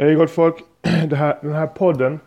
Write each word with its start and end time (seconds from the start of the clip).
Hej 0.00 0.14
gott 0.14 0.30
folk. 0.30 0.64
Det 0.80 1.16
här, 1.16 1.38
den 1.42 1.52
här 1.52 1.66
podden 1.66 2.20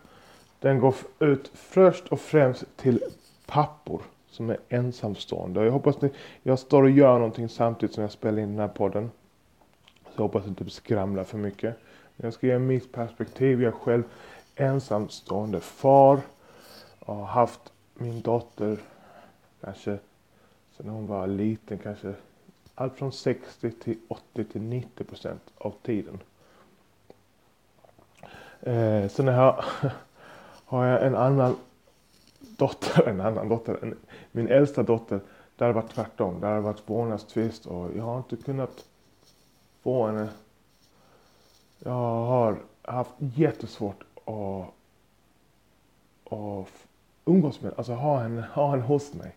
den 0.59 0.79
går 0.79 0.95
ut 1.19 1.51
först 1.53 2.07
och 2.07 2.19
främst 2.19 2.63
till 2.77 3.03
pappor 3.45 4.01
som 4.29 4.49
är 4.49 4.57
ensamstående. 4.69 5.63
Jag 5.63 5.71
hoppas 5.71 6.01
ni, 6.01 6.09
jag 6.43 6.59
står 6.59 6.83
och 6.83 6.89
gör 6.89 7.13
någonting 7.13 7.49
samtidigt 7.49 7.95
som 7.95 8.01
jag 8.01 8.11
spelar 8.11 8.39
in 8.39 8.49
den 8.49 8.59
här 8.59 8.67
podden. 8.67 9.11
Så 10.03 10.11
jag 10.15 10.21
hoppas 10.21 10.47
inte 10.47 10.69
skramlar 10.69 11.23
för 11.23 11.37
mycket. 11.37 11.75
Men 12.15 12.25
jag 12.25 12.33
ska 12.33 12.47
ge 12.47 12.59
mitt 12.59 12.91
perspektiv. 12.91 13.61
Jag 13.61 13.73
är 13.73 13.77
själv 13.77 14.03
ensamstående 14.55 15.59
far. 15.59 16.19
Och 16.99 17.15
har 17.15 17.25
haft 17.25 17.73
min 17.93 18.21
dotter 18.21 18.77
kanske 19.61 19.97
sedan 20.77 20.89
hon 20.89 21.07
var 21.07 21.27
liten. 21.27 21.77
Kanske 21.77 22.13
allt 22.75 22.95
från 22.97 23.11
60 23.11 23.71
till 23.71 23.97
80 24.07 24.43
till 24.43 24.61
90 24.61 25.03
procent 25.03 25.41
av 25.57 25.73
tiden. 25.83 26.19
Eh, 28.65 29.07
sen 29.09 29.27
har, 29.27 29.65
har 30.65 30.85
jag 30.85 31.07
en 31.07 31.15
annan 31.15 31.55
dotter, 32.39 33.07
en 33.07 33.21
annan 33.21 33.49
dotter, 33.49 33.79
en, 33.81 33.97
min 34.31 34.47
äldsta 34.47 34.83
dotter. 34.83 35.19
Där 35.55 35.65
har 35.65 35.73
det 35.73 35.81
varit 35.81 35.91
tvärtom. 35.91 36.39
Där 36.41 36.47
har 36.47 36.55
det 36.55 36.61
varit 36.61 36.89
vårdnadstvist 36.89 37.65
och 37.65 37.89
jag 37.97 38.03
har 38.03 38.17
inte 38.17 38.35
kunnat 38.35 38.85
få 39.81 40.07
henne. 40.07 40.29
Jag 41.79 41.91
har 42.25 42.57
haft 42.81 43.11
jättesvårt 43.17 44.03
att, 44.25 44.73
att 46.33 46.69
umgås 47.25 47.61
med, 47.61 47.73
alltså 47.77 47.93
ha 47.93 48.19
henne, 48.19 48.45
ha 48.53 48.71
henne 48.71 48.83
hos 48.83 49.13
mig. 49.13 49.35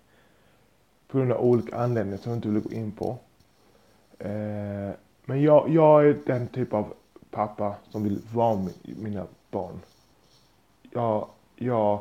På 1.08 1.18
grund 1.18 1.32
av 1.32 1.40
olika 1.40 1.76
anledningar 1.76 2.18
som 2.18 2.30
jag 2.30 2.38
inte 2.38 2.48
vill 2.48 2.62
gå 2.62 2.72
in 2.72 2.92
på. 2.92 3.18
Eh, 4.18 4.90
men 5.24 5.42
jag, 5.42 5.68
jag 5.68 6.08
är 6.08 6.18
den 6.26 6.46
typ 6.48 6.72
av 6.74 6.94
pappa 7.30 7.74
som 7.90 8.02
vill 8.02 8.20
vara 8.32 8.56
med 8.56 8.72
mina 8.82 9.26
barn. 9.50 9.80
Jag, 10.82 11.28
jag, 11.56 12.00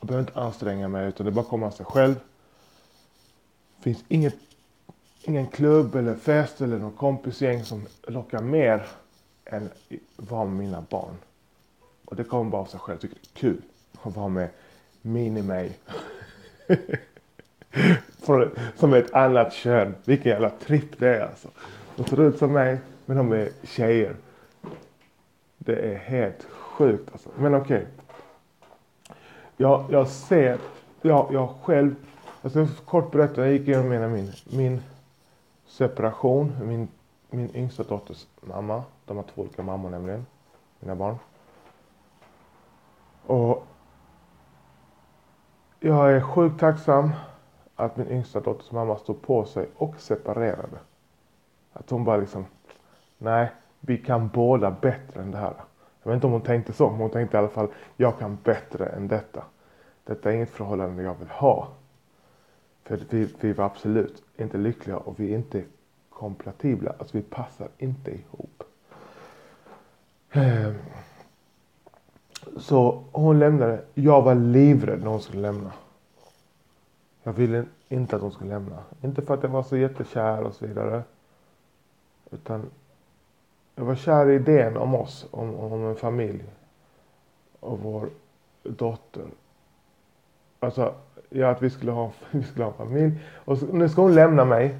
jag 0.00 0.06
behöver 0.08 0.28
inte 0.28 0.40
anstränga 0.40 0.88
mig 0.88 1.08
utan 1.08 1.26
det 1.26 1.32
bara 1.32 1.44
kommer 1.44 1.66
av 1.66 1.70
sig 1.70 1.86
själv. 1.86 2.14
Det 3.76 3.82
finns 3.82 4.04
inget, 4.08 4.36
ingen 5.22 5.46
klubb 5.46 5.94
eller 5.94 6.14
fest 6.14 6.60
eller 6.60 6.78
någon 6.78 6.92
kompisgäng 6.92 7.64
som 7.64 7.86
lockar 8.08 8.42
mer 8.42 8.86
än 9.44 9.64
att 9.66 10.28
vara 10.28 10.44
med 10.44 10.56
mina 10.56 10.84
barn. 10.90 11.14
Och 12.04 12.16
det 12.16 12.24
kommer 12.24 12.50
bara 12.50 12.62
av 12.62 12.66
sig 12.66 12.80
själv. 12.80 12.96
Jag 12.96 13.00
tycker 13.00 13.16
det 13.22 13.38
är 13.38 13.40
kul 13.40 13.62
att 14.02 14.16
vara 14.16 14.28
med 14.28 14.48
mini-mig. 15.02 15.78
som 18.76 18.92
är 18.92 18.96
ett 18.96 19.12
annat 19.12 19.52
kön. 19.52 19.94
Vilken 20.04 20.32
jävla 20.32 20.50
tripp 20.50 20.98
det 20.98 21.16
är 21.16 21.20
alltså. 21.20 21.48
De 21.96 22.04
ser 22.04 22.20
ut 22.20 22.38
som 22.38 22.52
mig 22.52 22.78
men 23.06 23.16
de 23.16 23.32
är 23.32 23.48
tjejer. 23.62 24.16
Det 25.64 25.76
är 25.76 25.96
helt 25.96 26.44
sjukt 26.44 27.12
alltså. 27.12 27.28
Men 27.36 27.54
okej. 27.54 27.76
Okay. 27.76 27.86
Jag, 29.56 29.84
jag 29.90 30.08
ser, 30.08 30.58
jag, 31.02 31.28
jag 31.32 31.48
själv, 31.62 31.94
alltså, 32.42 32.58
jag 32.58 32.68
ska 32.68 32.84
kort 32.84 33.10
berätta, 33.10 33.40
jag 33.40 33.52
gick 33.52 33.68
igenom 33.68 34.12
min, 34.12 34.32
min 34.50 34.82
separation, 35.66 36.56
min, 36.62 36.88
min 37.30 37.56
yngsta 37.56 37.82
dotters 37.82 38.26
mamma. 38.40 38.82
De 39.04 39.16
har 39.16 39.24
två 39.24 39.42
olika 39.42 39.62
mammor 39.62 39.90
nämligen, 39.90 40.26
mina 40.80 40.94
barn. 40.94 41.16
Och 43.26 43.66
jag 45.80 46.12
är 46.12 46.20
sjukt 46.20 46.60
tacksam 46.60 47.10
att 47.76 47.96
min 47.96 48.08
yngsta 48.08 48.40
dotters 48.40 48.70
mamma 48.70 48.96
stod 48.96 49.22
på 49.22 49.44
sig 49.44 49.68
och 49.76 50.00
separerade. 50.00 50.78
Att 51.72 51.90
hon 51.90 52.04
bara 52.04 52.16
liksom, 52.16 52.46
nej, 53.18 53.50
vi 53.84 53.98
kan 53.98 54.28
båda 54.28 54.70
bättre 54.70 55.22
än 55.22 55.30
det 55.30 55.38
här. 55.38 55.54
Jag 56.02 56.10
vet 56.10 56.14
inte 56.14 56.26
om 56.26 56.32
hon 56.32 56.42
tänkte 56.42 56.72
så, 56.72 56.90
men 56.90 57.00
hon 57.00 57.10
tänkte 57.10 57.36
i 57.36 57.38
alla 57.38 57.48
fall, 57.48 57.68
jag 57.96 58.18
kan 58.18 58.38
bättre 58.44 58.86
än 58.86 59.08
detta. 59.08 59.44
Detta 60.04 60.30
är 60.30 60.34
inget 60.34 60.50
förhållande 60.50 61.02
jag 61.02 61.14
vill 61.18 61.28
ha. 61.28 61.68
För 62.84 63.00
vi, 63.10 63.28
vi 63.40 63.52
var 63.52 63.64
absolut 63.64 64.22
inte 64.36 64.58
lyckliga 64.58 64.96
och 64.96 65.20
vi 65.20 65.32
är 65.32 65.36
inte 65.36 65.64
kompatibla. 66.10 66.94
Alltså 66.98 67.16
vi 67.16 67.22
passar 67.22 67.68
inte 67.78 68.10
ihop. 68.10 68.62
Ehm. 70.32 70.74
Så 72.56 73.04
hon 73.12 73.38
lämnade. 73.38 73.84
Jag 73.94 74.22
var 74.22 74.34
livrädd 74.34 75.00
när 75.00 75.06
hon 75.06 75.20
skulle 75.20 75.42
lämna. 75.42 75.72
Jag 77.22 77.32
ville 77.32 77.64
inte 77.88 78.16
att 78.16 78.22
hon 78.22 78.32
skulle 78.32 78.50
lämna. 78.50 78.78
Inte 79.02 79.22
för 79.22 79.34
att 79.34 79.42
jag 79.42 79.50
var 79.50 79.62
så 79.62 79.76
jättekär 79.76 80.42
och 80.42 80.54
så 80.54 80.66
vidare. 80.66 81.02
Utan 82.30 82.70
jag 83.74 83.84
var 83.84 83.94
kär 83.94 84.30
i 84.30 84.34
idén 84.34 84.76
om 84.76 84.94
oss, 84.94 85.26
om, 85.30 85.54
om 85.54 85.86
en 85.86 85.96
familj. 85.96 86.44
Och 87.60 87.78
vår 87.78 88.08
dotter. 88.62 89.24
Alltså, 90.60 90.94
ja, 91.28 91.50
att 91.50 91.62
vi 91.62 91.70
skulle 91.70 91.92
ha, 91.92 92.12
vi 92.30 92.42
skulle 92.42 92.64
ha 92.64 92.72
en 92.72 92.78
familj. 92.78 93.12
Och 93.34 93.58
så, 93.58 93.66
nu 93.66 93.88
ska 93.88 94.02
hon 94.02 94.14
lämna 94.14 94.44
mig. 94.44 94.76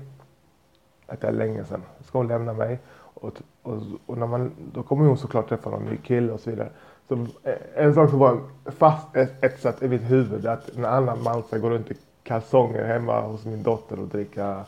Det 1.07 1.25
är 1.25 1.33
länge 1.33 1.65
sedan. 1.65 1.83
Ska 2.05 2.19
hon 2.19 2.29
lämna 2.29 2.53
mig. 2.53 2.79
Och, 3.15 3.33
och, 3.63 3.83
och 4.07 4.19
när 4.19 4.27
man, 4.27 4.53
då 4.73 4.83
kommer 4.83 5.07
hon 5.07 5.19
såklart 5.19 5.49
träffa 5.49 5.71
någon 5.71 5.85
ny 5.85 5.97
kille 5.97 6.33
och 6.33 6.41
så 6.41 6.51
vidare. 6.51 6.71
Så 7.09 7.15
eh, 7.43 7.55
en 7.75 7.95
sak 7.95 8.11
som 8.11 8.19
var 8.19 8.41
fast 8.65 9.17
etsat 9.17 9.83
i 9.83 9.89
mitt 9.89 10.11
huvud 10.11 10.47
att 10.47 10.69
en 10.69 10.85
annan 10.85 11.23
man 11.23 11.43
ska 11.43 11.59
gå 11.59 11.71
runt 11.71 11.91
i 11.91 11.95
kalsonger 12.23 12.85
hemma 12.85 13.21
hos 13.21 13.45
min 13.45 13.63
dotter 13.63 14.01
och 14.01 14.09
dricka 14.09 14.65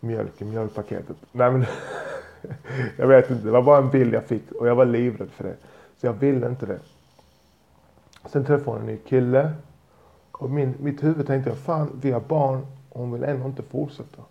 mjölk 0.00 0.42
i 0.42 0.44
mjölkpaketet. 0.44 1.16
Nej 1.32 1.50
men 1.50 1.64
jag 2.96 3.06
vet 3.06 3.30
inte, 3.30 3.44
det 3.44 3.50
var 3.50 3.62
bara 3.62 3.78
en 3.78 3.90
bild 3.90 4.14
jag 4.14 4.24
fick 4.24 4.52
och 4.52 4.68
jag 4.68 4.74
var 4.74 4.84
livrädd 4.84 5.30
för 5.30 5.44
det. 5.44 5.56
Så 5.96 6.06
jag 6.06 6.12
ville 6.12 6.46
inte 6.46 6.66
det. 6.66 6.78
Sen 8.24 8.44
träffade 8.44 8.70
hon 8.70 8.80
en 8.80 8.86
ny 8.86 8.96
kille. 8.96 9.52
Och 10.32 10.50
min, 10.50 10.74
mitt 10.80 11.04
huvud 11.04 11.26
tänkte 11.26 11.50
jag, 11.50 11.58
fan 11.58 12.00
vi 12.02 12.10
har 12.10 12.20
barn 12.20 12.66
och 12.88 13.00
hon 13.00 13.12
vill 13.12 13.24
ändå 13.24 13.46
inte 13.46 13.62
fortsätta. 13.62 14.22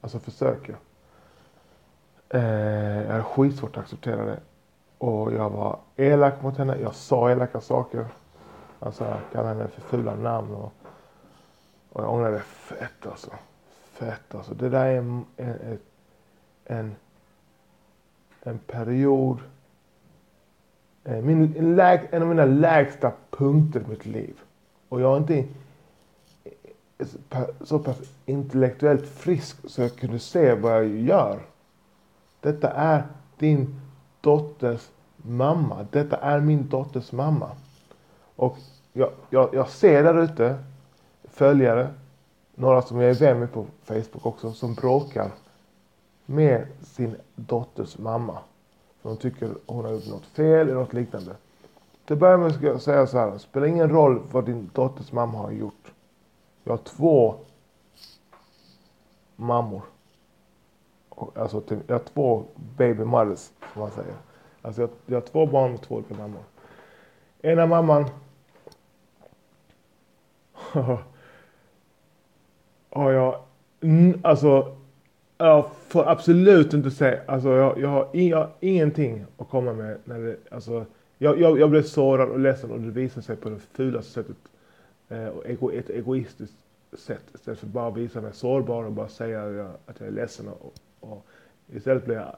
Alltså 0.00 0.18
försöka. 0.18 0.74
Eh, 2.28 3.02
jag 3.02 3.10
hade 3.10 3.22
skitsvårt 3.22 3.76
att 3.76 3.82
acceptera 3.82 4.24
det. 4.24 4.40
Och 4.98 5.32
jag 5.32 5.50
var 5.50 5.78
elak 5.96 6.42
mot 6.42 6.58
henne. 6.58 6.76
Jag 6.82 6.94
sa 6.94 7.30
elaka 7.30 7.60
saker. 7.60 8.06
Alltså 8.78 9.04
jag 9.04 9.18
kallade 9.32 9.54
henne 9.54 9.68
för 9.68 9.80
fula 9.80 10.14
namn. 10.14 10.54
Och, 10.54 10.72
och 11.88 12.02
jag 12.02 12.12
ångrade 12.12 12.40
fett 12.40 13.06
alltså. 13.06 13.30
Fett 13.92 14.34
alltså. 14.34 14.54
Det 14.54 14.68
där 14.68 14.86
är 14.86 14.98
en, 14.98 15.24
en, 15.36 15.78
en 16.64 16.96
en 18.42 18.58
period, 18.58 19.38
eh, 21.04 21.22
min, 21.22 21.54
en, 21.56 21.76
läg, 21.76 22.08
en 22.10 22.22
av 22.22 22.28
mina 22.28 22.44
lägsta 22.44 23.12
punkter 23.30 23.80
i 23.80 23.90
mitt 23.90 24.06
liv. 24.06 24.40
Och 24.88 25.00
jag 25.00 25.12
är 25.12 25.16
inte 25.16 25.44
eh, 27.30 27.44
så 27.60 27.78
pass 27.78 27.96
intellektuellt 28.26 29.06
frisk 29.06 29.56
så 29.64 29.82
jag 29.82 29.96
kunde 29.96 30.18
se 30.18 30.54
vad 30.54 30.72
jag 30.72 30.86
gör. 30.86 31.38
Detta 32.40 32.70
är 32.70 33.02
din 33.38 33.80
dotters 34.20 34.90
mamma. 35.16 35.86
Detta 35.90 36.16
är 36.16 36.40
min 36.40 36.68
dotters 36.68 37.12
mamma. 37.12 37.50
Och 38.36 38.58
jag, 38.92 39.10
jag, 39.30 39.54
jag 39.54 39.68
ser 39.68 40.02
där 40.02 40.22
ute 40.22 40.58
följare, 41.24 41.94
några 42.54 42.82
som 42.82 43.00
jag 43.00 43.10
är 43.10 43.14
vän 43.14 43.38
med 43.38 43.52
på 43.52 43.66
Facebook 43.84 44.26
också, 44.26 44.52
som 44.52 44.74
bråkar 44.74 45.30
med 46.26 46.66
sin 46.82 47.16
dotters 47.34 47.98
mamma. 47.98 48.38
För 49.02 49.08
hon 49.08 49.18
tycker 49.18 49.54
hon 49.66 49.84
har 49.84 49.92
gjort 49.92 50.06
något 50.06 50.26
fel 50.26 50.68
eller 50.68 50.74
något 50.74 50.92
liknande. 50.92 51.36
Till 52.04 52.16
början 52.16 52.40
med 52.40 52.54
ska 52.54 52.66
jag 52.66 52.82
säga 52.82 53.06
så 53.06 53.18
här. 53.18 53.30
Det 53.30 53.38
spelar 53.38 53.66
ingen 53.66 53.90
roll 53.90 54.22
vad 54.30 54.44
din 54.44 54.70
dotters 54.72 55.12
mamma 55.12 55.38
har 55.38 55.50
gjort. 55.50 55.92
Jag 56.64 56.72
har 56.72 56.78
två 56.78 57.34
mammor. 59.36 59.82
Alltså 61.34 61.62
jag 61.86 61.94
har 61.94 62.04
två 62.04 62.44
baby 62.76 63.04
mothers 63.04 63.50
som 63.72 63.82
man 63.82 63.90
säger. 63.90 64.14
Alltså 64.62 64.80
jag, 64.80 64.90
jag 65.06 65.16
har 65.16 65.26
två 65.26 65.46
barn 65.46 65.70
med 65.70 65.82
två 65.82 65.94
olika 65.94 66.14
mammor. 66.14 66.42
Ena 67.42 67.66
mamman 67.66 68.04
har 72.90 73.12
jag 73.12 73.40
alltså 74.22 74.76
jag 75.38 75.64
får 75.92 76.08
absolut 76.08 76.72
inte 76.72 76.90
säga, 76.90 77.20
alltså 77.26 77.48
jag, 77.48 77.78
jag, 77.78 77.88
har, 77.88 78.08
jag 78.12 78.38
har 78.38 78.50
ingenting 78.60 79.24
att 79.36 79.48
komma 79.48 79.72
med 79.72 79.98
när 80.04 80.18
det, 80.18 80.36
alltså 80.50 80.86
jag, 81.18 81.40
jag, 81.40 81.60
jag 81.60 81.70
blev 81.70 81.82
sårad 81.82 82.28
och 82.28 82.38
ledsen 82.38 82.70
och 82.70 82.80
det 82.80 82.90
visade 82.90 83.22
sig 83.22 83.36
på 83.36 83.50
det 83.50 83.58
fulaste 83.58 84.12
sättet. 84.12 84.36
Eh, 85.08 85.26
och 85.26 85.46
ego, 85.46 85.72
ett 85.72 85.90
egoistiskt 85.90 86.56
sätt 86.92 87.24
istället 87.34 87.58
för 87.58 87.66
att 87.66 87.72
bara 87.72 87.90
visa 87.90 88.20
mig 88.20 88.32
sårbar 88.32 88.84
och 88.84 88.92
bara 88.92 89.08
säga 89.08 89.70
att 89.86 90.00
jag 90.00 90.08
är 90.08 90.12
ledsen. 90.12 90.48
Och, 90.48 90.74
och 91.00 91.26
istället 91.72 92.04
blev 92.04 92.16
jag 92.16 92.36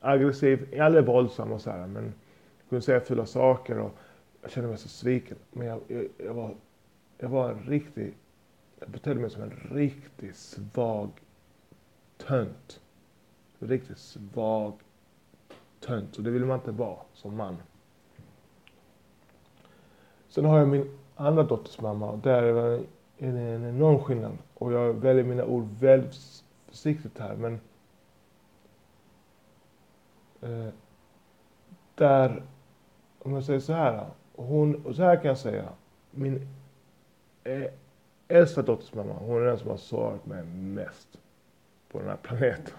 aggressiv, 0.00 0.80
aldrig 0.80 1.04
våldsam 1.04 1.52
och 1.52 1.60
så 1.60 1.70
här, 1.70 1.86
men 1.86 2.04
jag 2.04 2.68
kunde 2.68 2.82
säga 2.82 3.00
fula 3.00 3.26
saker 3.26 3.78
och 3.78 3.90
jag 4.42 4.50
kände 4.50 4.68
mig 4.68 4.78
så 4.78 4.88
sviken. 4.88 5.36
Men 5.52 5.66
jag, 5.66 5.80
jag, 5.88 6.08
jag 6.16 6.34
var, 6.34 6.54
jag 7.18 7.28
var 7.28 7.50
en 7.50 7.62
riktig, 7.62 8.14
jag 8.80 8.90
betedde 8.90 9.20
mig 9.20 9.30
som 9.30 9.42
en 9.42 9.68
riktigt 9.70 10.36
svag 10.36 11.10
tönt. 12.16 12.80
Riktigt 13.64 13.98
svag 13.98 14.72
tönt 15.80 16.16
och 16.16 16.22
det 16.22 16.30
vill 16.30 16.44
man 16.44 16.58
inte 16.58 16.70
vara 16.70 16.98
som 17.12 17.36
man. 17.36 17.56
Sen 20.28 20.44
har 20.44 20.58
jag 20.58 20.68
min 20.68 20.98
andra 21.16 21.42
dotters 21.42 21.80
mamma 21.80 22.10
och 22.10 22.18
där 22.18 22.42
är 22.42 22.52
det 22.52 22.84
en, 23.18 23.64
enorm 23.64 23.98
skillnad. 23.98 24.38
Och 24.54 24.72
jag 24.72 24.92
väljer 24.94 25.24
mina 25.24 25.44
ord 25.44 25.68
väldigt 25.80 26.14
försiktigt 26.66 27.18
här 27.18 27.36
men 27.36 27.60
eh, 30.40 30.72
där, 31.94 32.42
om 33.18 33.32
jag 33.32 33.44
säger 33.44 33.60
så 33.60 33.72
här, 33.72 34.06
hon, 34.36 34.86
och 34.86 34.94
så 34.94 35.02
här 35.02 35.16
kan 35.16 35.24
jag 35.24 35.38
säga, 35.38 35.68
min 36.10 36.48
eh, 37.44 37.70
äldsta 38.28 38.62
dotters 38.62 38.94
mamma, 38.94 39.12
hon 39.12 39.42
är 39.42 39.46
den 39.46 39.58
som 39.58 39.70
har 39.70 39.76
sårat 39.76 40.26
mig 40.26 40.44
mest 40.44 41.08
på 41.88 41.98
den 41.98 42.08
här 42.08 42.16
planeten 42.16 42.74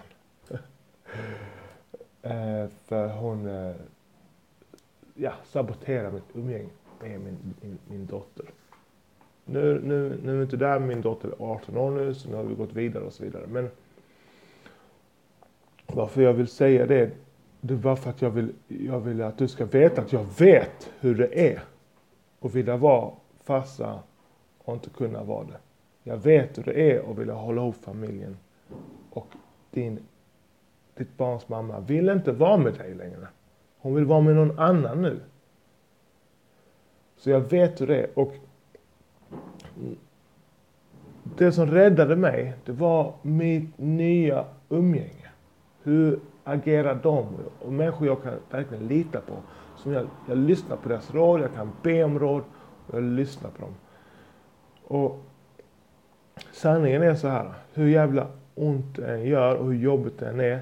eh, 2.22 2.68
för 2.84 3.08
hon 3.08 3.46
eh, 3.48 3.74
ja, 5.14 5.32
saboterar 5.44 6.10
mitt 6.10 6.36
umgänge 6.36 6.68
med 7.00 7.20
min, 7.20 7.54
min, 7.60 7.78
min 7.88 8.06
dotter. 8.06 8.46
Nu, 9.44 9.80
nu, 9.84 10.20
nu 10.24 10.38
är 10.38 10.42
inte 10.42 10.56
där, 10.56 10.78
min 10.78 11.00
dotter 11.00 11.28
är 11.28 11.34
18 11.38 11.76
år 11.76 11.90
nu, 11.90 12.14
så 12.14 12.28
nu 12.28 12.36
har 12.36 12.44
vi 12.44 12.54
gått 12.54 12.72
vidare 12.72 13.04
och 13.04 13.12
så 13.12 13.22
vidare. 13.22 13.46
Men 13.46 13.70
varför 15.86 16.22
jag 16.22 16.32
vill 16.32 16.48
säga 16.48 16.86
det, 16.86 17.10
det 17.60 17.74
var 17.74 17.96
för 17.96 18.10
att 18.10 18.22
jag 18.22 18.30
vill, 18.30 18.52
jag 18.68 19.00
vill 19.00 19.22
att 19.22 19.38
du 19.38 19.48
ska 19.48 19.64
veta 19.64 20.02
att 20.02 20.12
jag 20.12 20.26
vet 20.38 20.90
hur 21.00 21.14
det 21.14 21.50
är 21.50 21.62
att 22.40 22.54
vilja 22.54 22.76
vara 22.76 23.10
farsa 23.44 23.98
och 24.58 24.74
inte 24.74 24.90
kunna 24.90 25.24
vara 25.24 25.44
det. 25.44 25.58
Jag 26.02 26.16
vet 26.16 26.58
hur 26.58 26.62
det 26.62 26.92
är 26.92 27.10
att 27.10 27.18
vilja 27.18 27.34
hålla 27.34 27.62
ihop 27.62 27.76
familjen 27.76 28.36
och 29.10 29.26
din, 29.70 29.98
ditt 30.96 31.16
barns 31.16 31.48
mamma 31.48 31.80
vill 31.80 32.08
inte 32.08 32.32
vara 32.32 32.56
med 32.56 32.74
dig 32.74 32.94
längre. 32.94 33.28
Hon 33.78 33.94
vill 33.94 34.04
vara 34.04 34.20
med 34.20 34.36
någon 34.36 34.58
annan 34.58 35.02
nu. 35.02 35.20
Så 37.16 37.30
jag 37.30 37.40
vet 37.40 37.80
hur 37.80 37.86
det 37.86 38.00
är. 38.02 38.18
Och 38.18 38.34
det 41.38 41.52
som 41.52 41.66
räddade 41.66 42.16
mig, 42.16 42.54
det 42.64 42.72
var 42.72 43.14
mitt 43.22 43.78
nya 43.78 44.44
umgänge. 44.68 45.30
Hur 45.82 46.20
agerar 46.44 47.00
de? 47.02 47.26
Och 47.60 47.72
människor 47.72 48.06
jag 48.06 48.22
kan 48.22 48.32
verkligen 48.50 48.86
lita 48.86 49.20
på. 49.20 49.34
Som 49.76 49.92
jag, 49.92 50.06
jag 50.28 50.38
lyssnar 50.38 50.76
på 50.76 50.88
deras 50.88 51.14
råd, 51.14 51.40
jag 51.40 51.54
kan 51.54 51.70
be 51.82 52.04
om 52.04 52.18
råd 52.18 52.42
och 52.86 52.94
jag 52.94 53.02
lyssnar 53.02 53.50
på 53.50 53.62
dem. 53.62 53.74
Och 54.84 55.22
sanningen 56.52 57.02
är 57.02 57.14
så 57.14 57.28
här, 57.28 57.52
hur 57.74 57.88
jävla 57.88 58.26
ont 58.54 58.96
det 58.96 59.14
än 59.14 59.24
gör 59.24 59.54
och 59.54 59.66
hur 59.66 59.78
jobbigt 59.78 60.18
det 60.18 60.28
än 60.28 60.40
är. 60.40 60.60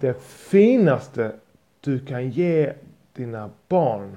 Det 0.00 0.22
finaste 0.22 1.32
du 1.80 2.06
kan 2.06 2.30
ge 2.30 2.72
dina 3.12 3.50
barn 3.68 4.16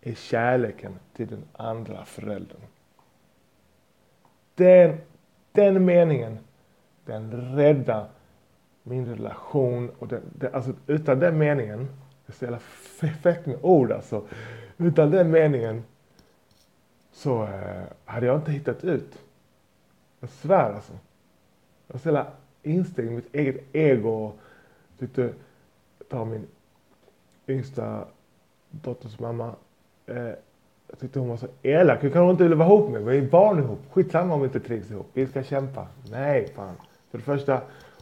är 0.00 0.14
kärleken 0.14 0.92
till 1.12 1.26
den 1.26 1.44
andra 1.52 2.04
föräldern. 2.04 2.60
Den, 4.54 5.00
den 5.52 5.84
meningen, 5.84 6.38
den 7.04 7.56
räddar 7.56 8.08
min 8.82 9.06
relation. 9.06 9.90
Och 9.98 10.08
den, 10.08 10.22
den, 10.38 10.54
alltså, 10.54 10.72
utan 10.86 11.18
den 11.18 11.38
meningen, 11.38 11.88
det 12.26 12.32
är 12.32 12.36
så 12.36 12.44
jävla 12.44 12.58
fett 13.22 13.46
med 13.46 13.58
ord 13.62 13.92
alltså. 13.92 14.24
Utan 14.76 15.10
den 15.10 15.30
meningen 15.30 15.84
så 17.12 17.42
eh, 17.42 17.82
hade 18.04 18.26
jag 18.26 18.36
inte 18.38 18.52
hittat 18.52 18.84
ut. 18.84 19.18
Jag 20.20 20.30
svär 20.30 20.72
alltså. 20.72 20.92
Jag 21.86 21.94
var 21.94 22.00
så 22.00 22.08
jävla 22.08 22.26
instängt 22.62 23.10
i 23.10 23.14
mitt 23.14 23.34
eget 23.34 23.64
ego 23.72 24.10
och 24.10 24.38
tyckte, 25.00 25.32
ta 26.08 26.24
min 26.24 26.46
yngsta 27.48 28.04
dotters 28.70 29.18
mamma 29.18 29.54
Eh, 30.10 30.34
jag 30.88 30.98
tyckte 31.00 31.18
hon 31.18 31.28
var 31.28 31.36
så 31.36 31.46
elak. 31.62 32.04
Hur 32.04 32.10
kan 32.10 32.22
hon 32.22 32.30
inte 32.30 32.42
vilja 32.42 32.56
vara 32.56 32.68
ihop 32.68 32.90
med 32.90 33.02
mig? 33.02 33.20
Vi 33.20 33.26
är 33.26 33.30
barn 33.30 33.58
ihop. 33.58 33.78
Skitsamma 33.92 34.34
om 34.34 34.40
vi 34.40 34.46
inte 34.46 34.60
trivs 34.60 34.90
ihop. 34.90 35.10
Vi 35.12 35.26
ska 35.26 35.42
kämpa. 35.42 35.86
Nej, 36.10 36.52
fan. 36.56 36.74
För 37.10 37.18
det 37.18 37.24
första, 37.24 37.60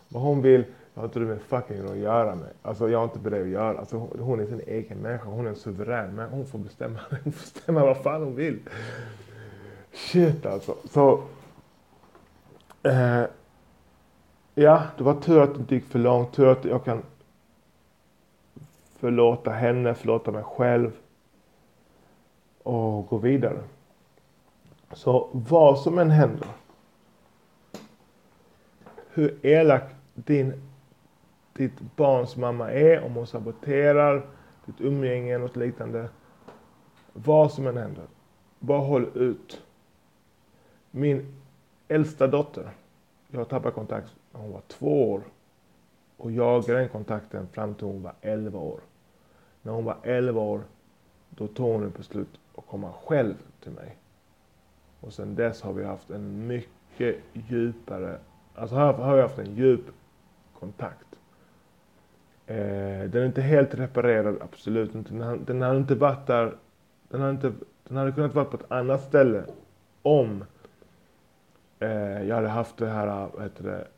vad 0.09 0.23
hon 0.23 0.43
vill 0.43 0.65
har 0.95 1.05
inte 1.05 1.19
du 1.19 1.27
med 1.27 1.41
fucking 1.41 1.91
att 1.91 1.97
göra 1.97 2.35
med. 2.35 2.49
Alltså 2.63 2.89
jag 2.89 2.99
har 2.99 3.05
inte 3.05 3.19
med 3.19 3.33
det 3.33 3.43
att 3.43 3.49
göra. 3.49 3.79
Alltså, 3.79 3.97
hon 4.19 4.41
är 4.41 4.47
sin 4.47 4.63
egen 4.67 4.99
människa. 4.99 5.25
Hon 5.25 5.47
är 5.47 5.51
en 5.51 5.57
suverän 5.57 6.15
men 6.15 6.29
Hon 6.31 6.47
får 6.47 6.59
bestämma. 6.59 6.99
Hon 7.11 7.19
får 7.19 7.31
bestämma 7.31 7.85
vad 7.85 8.03
fan 8.03 8.23
hon 8.23 8.35
vill. 8.35 8.59
Shit 9.93 10.47
alltså. 10.47 10.75
Så. 10.91 11.23
Eh, 12.83 13.23
ja, 14.63 14.83
det 14.97 15.05
var 15.05 15.15
tur 15.15 15.41
att 15.43 15.55
det 15.55 15.61
inte 15.61 15.75
gick 15.75 15.85
för 15.85 15.99
långt. 15.99 16.33
Tur 16.33 16.49
att 16.49 16.65
jag 16.65 16.85
kan 16.85 17.03
förlåta 18.97 19.51
henne, 19.51 19.95
förlåta 19.95 20.31
mig 20.31 20.43
själv 20.43 20.93
och 22.63 23.07
gå 23.07 23.19
vidare. 23.19 23.61
Så 24.93 25.29
vad 25.33 25.79
som 25.79 25.99
än 25.99 26.11
händer, 26.11 26.49
hur 29.11 29.47
elak 29.47 29.83
din, 30.15 30.63
ditt 31.53 31.81
barns 31.97 32.37
mamma 32.37 32.71
är, 32.71 33.05
om 33.05 33.15
hon 33.15 33.27
saboterar 33.27 34.27
ditt 34.65 34.81
umgänge 34.81 35.35
eller 35.35 35.47
något 35.47 35.57
liknande. 35.57 36.09
Vad 37.13 37.53
som 37.53 37.67
än 37.67 37.77
händer, 37.77 38.05
bara 38.59 38.81
håll 38.81 39.07
ut. 39.15 39.63
Min 40.91 41.35
äldsta 41.89 42.27
dotter, 42.27 42.71
jag 43.29 43.41
har 43.41 43.45
tappat 43.45 43.75
kontakt 43.75 44.18
hon 44.39 44.53
var 44.53 44.63
två 44.69 45.13
år 45.13 45.23
och 46.17 46.31
jagade 46.31 46.81
den 46.81 46.89
kontakten 46.89 47.49
fram 47.49 47.75
till 47.75 47.87
hon 47.87 48.03
var 48.03 48.15
11 48.21 48.59
år. 48.59 48.81
När 49.63 49.73
hon 49.73 49.85
var 49.85 49.97
11 50.03 50.41
år, 50.41 50.63
då 51.31 51.47
tog 51.47 51.73
hon 51.73 51.87
ett 51.87 51.97
beslut 51.97 52.41
att 52.57 52.67
komma 52.67 52.93
själv 52.93 53.35
till 53.63 53.73
mig. 53.73 53.97
Och 55.01 55.13
sen 55.13 55.35
dess 55.35 55.63
har 55.63 55.73
vi 55.73 55.85
haft 55.85 56.11
en 56.11 56.47
mycket 56.47 57.17
djupare, 57.33 58.19
alltså 58.55 58.77
här 58.77 58.93
har 58.93 59.17
vi 59.17 59.23
haft 59.23 59.39
en 59.39 59.55
djup 59.55 59.85
kontakt. 60.59 61.19
Eh, 62.47 63.11
den 63.11 63.23
är 63.23 63.27
inte 63.27 63.43
helt 63.43 63.75
reparerad, 63.75 64.37
absolut 64.43 64.95
inte. 64.95 65.15
Den, 65.15 65.45
den 65.45 65.63
hade 65.63 65.79
inte 65.79 65.95
varit 65.95 66.27
där, 66.27 66.57
den 67.09 67.21
hade, 67.21 67.33
inte, 67.33 67.53
den 67.89 67.97
hade 67.97 68.13
kunnat 68.13 68.35
vara 68.35 68.45
på 68.45 68.57
ett 68.57 68.73
annat 68.73 69.03
ställe 69.03 69.45
om 70.03 70.45
eh, 71.79 72.23
jag 72.23 72.35
hade 72.35 72.49
haft 72.49 72.77
det 72.77 72.89
här, 72.89 73.29
vad 73.35 73.43
heter 73.43 73.65
det, 73.65 73.89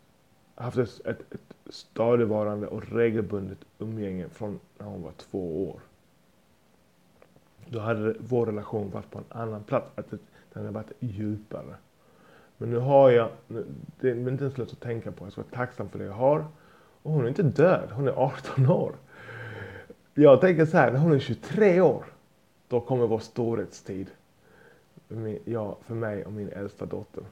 haft 0.60 0.78
ett, 0.78 1.06
ett, 1.06 1.34
ett 1.34 1.74
stadigvarande 1.74 2.66
och 2.66 2.92
regelbundet 2.92 3.58
umgänge 3.78 4.28
från 4.28 4.60
när 4.78 4.86
hon 4.86 5.02
var 5.02 5.12
två 5.12 5.70
år 5.70 5.80
då 7.70 7.78
hade 7.80 8.14
vår 8.18 8.46
relation 8.46 8.90
varit 8.90 9.10
på 9.10 9.18
en 9.18 9.24
annan 9.28 9.64
plats. 9.64 9.86
Att 9.94 10.10
den 10.10 10.20
hade 10.52 10.70
varit 10.70 10.92
djupare. 10.98 11.74
Men 12.56 12.70
nu 12.70 12.78
har 12.78 13.10
jag, 13.10 13.28
det 14.00 14.10
är 14.10 14.28
inte 14.28 14.44
ens 14.44 14.58
lätt 14.58 14.72
att 14.72 14.80
tänka 14.80 15.12
på. 15.12 15.24
Jag 15.24 15.32
ska 15.32 15.42
vara 15.42 15.50
tacksam 15.50 15.88
för 15.88 15.98
det 15.98 16.04
jag 16.04 16.12
har. 16.12 16.44
Och 17.02 17.12
hon 17.12 17.24
är 17.24 17.28
inte 17.28 17.42
död, 17.42 17.88
hon 17.92 18.08
är 18.08 18.12
18 18.12 18.70
år. 18.70 18.92
Jag 20.14 20.40
tänker 20.40 20.66
så 20.66 20.76
här, 20.76 20.92
när 20.92 20.98
hon 20.98 21.12
är 21.12 21.18
23 21.18 21.80
år, 21.80 22.04
då 22.68 22.80
kommer 22.80 23.06
vår 23.06 23.18
storhetstid. 23.18 24.10
För 25.86 25.94
mig 25.94 26.24
och 26.24 26.32
min 26.32 26.48
äldsta 26.48 26.86
dotter. 26.86 27.24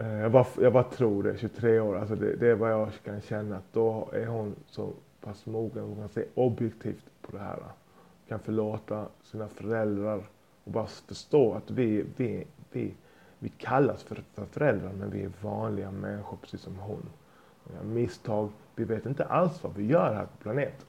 Eh, 0.00 0.20
jag 0.20 0.32
bara, 0.32 0.46
jag 0.60 0.72
bara 0.72 0.84
tror 0.84 1.22
det, 1.22 1.38
23 1.38 1.80
år, 1.80 1.96
alltså 1.96 2.14
det, 2.14 2.36
det 2.36 2.48
är 2.48 2.54
vad 2.54 2.72
jag 2.72 2.88
kan 3.04 3.20
känna. 3.20 3.56
Att 3.56 3.72
då 3.72 4.08
är 4.12 4.26
hon 4.26 4.54
så 4.66 4.92
pass 5.20 5.46
mogen, 5.46 5.84
hon 5.84 5.96
kan 5.96 6.08
se 6.08 6.24
objektivt 6.34 7.04
på 7.22 7.36
det 7.36 7.42
här 7.42 7.58
kan 8.28 8.40
förlåta 8.40 9.06
sina 9.22 9.48
föräldrar 9.48 10.22
och 10.64 10.72
bara 10.72 10.86
förstå 10.86 11.54
att 11.54 11.70
vi, 11.70 12.04
vi, 12.16 12.46
vi, 12.72 12.94
vi 13.38 13.48
kallas 13.48 14.02
för, 14.02 14.22
för 14.34 14.44
föräldrar 14.44 14.92
men 14.92 15.10
vi 15.10 15.22
är 15.22 15.30
vanliga 15.42 15.90
människor 15.90 16.36
precis 16.36 16.60
som 16.60 16.76
hon. 16.76 17.02
Vi 17.64 17.76
har 17.76 17.84
misstag, 17.84 18.50
vi 18.74 18.84
vet 18.84 19.06
inte 19.06 19.24
alls 19.24 19.62
vad 19.62 19.74
vi 19.74 19.86
gör 19.86 20.14
här 20.14 20.24
på 20.24 20.36
planeten. 20.42 20.86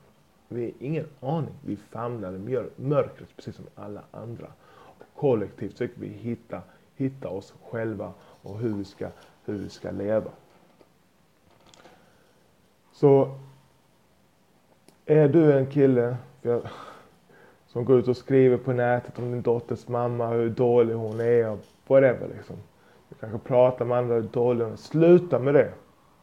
Vi 0.47 0.63
har 0.63 0.71
ingen 0.79 1.05
aning. 1.19 1.53
Vi 1.65 1.75
famlar 1.75 2.33
i 2.35 2.63
mörkret 2.75 3.29
precis 3.35 3.55
som 3.55 3.65
alla 3.75 4.01
andra. 4.11 4.47
Och 4.67 5.03
kollektivt 5.15 5.71
försöker 5.71 6.01
vi 6.01 6.07
hitta, 6.07 6.61
hitta 6.95 7.29
oss 7.29 7.53
själva 7.69 8.13
och 8.41 8.60
hur 8.60 8.74
vi 8.74 8.86
ska, 8.86 9.08
hur 9.46 9.58
vi 9.58 9.69
ska 9.69 9.91
leva. 9.91 10.31
Så 12.91 13.38
är 15.05 15.27
du 15.27 15.58
en 15.58 15.65
kille, 15.65 16.17
jag, 16.41 16.62
som 17.67 17.86
går 17.86 18.00
ut 18.00 18.08
och 18.08 18.17
skriver 18.17 18.58
på 18.58 18.74
nätet 18.74 19.19
om 19.19 19.31
din 19.31 19.41
dotters 19.41 19.88
mamma, 19.88 20.27
hur 20.27 20.50
dålig 20.50 20.93
hon 20.93 21.19
är 21.19 21.50
och 21.50 21.60
whatever 21.88 22.27
liksom. 22.36 22.55
Du 23.10 23.15
kanske 23.15 23.39
pratar 23.39 23.86
med 23.86 23.98
andra 23.98 24.15
hur 24.15 24.22
dålig 24.22 24.63
hon 24.65 24.74
är. 24.74 24.77
Sluta 24.77 25.39
med 25.39 25.53
det. 25.53 25.72